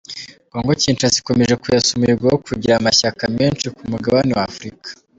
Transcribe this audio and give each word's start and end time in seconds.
Congo 0.51 0.71
Kinshasa 0.81 1.15
ikomeje 1.21 1.53
kwesa 1.61 1.89
umuhigo 1.91 2.23
wo 2.31 2.37
kugira 2.45 2.73
amashyaka 2.75 3.23
menshi 3.37 3.65
ku 3.75 3.81
mugabane 3.91 4.31
wa 4.37 4.45
Afurika. 4.51 4.87